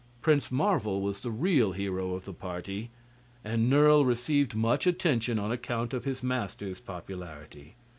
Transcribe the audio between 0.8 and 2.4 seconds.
was the real hero of the